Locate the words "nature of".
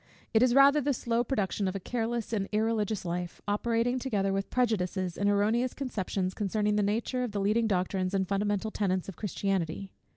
6.81-7.33